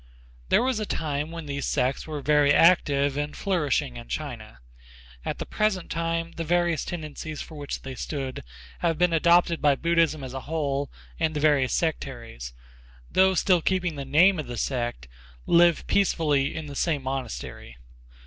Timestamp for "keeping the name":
13.61-14.39